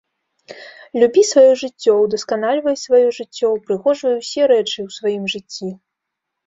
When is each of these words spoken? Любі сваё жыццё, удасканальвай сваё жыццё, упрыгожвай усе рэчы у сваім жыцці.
Любі 1.03 1.21
сваё 1.31 1.51
жыццё, 1.63 1.93
удасканальвай 2.05 2.75
сваё 2.85 3.07
жыццё, 3.19 3.47
упрыгожвай 3.57 4.13
усе 4.25 4.41
рэчы 4.55 4.79
у 4.89 4.93
сваім 4.99 5.23
жыцці. 5.37 5.69